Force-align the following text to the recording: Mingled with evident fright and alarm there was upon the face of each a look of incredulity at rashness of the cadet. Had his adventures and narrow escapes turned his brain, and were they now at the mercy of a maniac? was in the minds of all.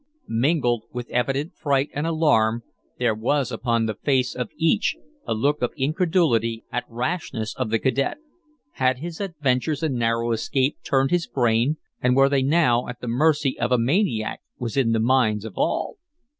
Mingled 0.27 0.85
with 0.91 1.11
evident 1.11 1.53
fright 1.55 1.91
and 1.93 2.07
alarm 2.07 2.63
there 2.97 3.13
was 3.13 3.51
upon 3.51 3.85
the 3.85 3.93
face 3.93 4.33
of 4.33 4.49
each 4.57 4.95
a 5.27 5.35
look 5.35 5.61
of 5.61 5.73
incredulity 5.77 6.63
at 6.71 6.85
rashness 6.89 7.53
of 7.55 7.69
the 7.69 7.77
cadet. 7.77 8.17
Had 8.71 8.97
his 8.97 9.21
adventures 9.21 9.83
and 9.83 9.93
narrow 9.93 10.31
escapes 10.31 10.81
turned 10.81 11.11
his 11.11 11.27
brain, 11.27 11.77
and 12.01 12.15
were 12.15 12.29
they 12.29 12.41
now 12.41 12.87
at 12.87 12.99
the 12.99 13.07
mercy 13.07 13.59
of 13.59 13.71
a 13.71 13.77
maniac? 13.77 14.41
was 14.57 14.75
in 14.75 14.91
the 14.91 14.99
minds 14.99 15.45
of 15.45 15.53
all. 15.55 15.97